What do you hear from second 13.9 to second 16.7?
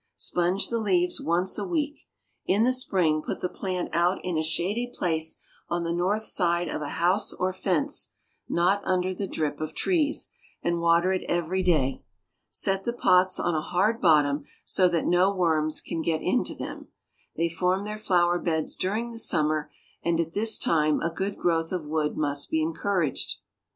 bottom, so that no worms can get into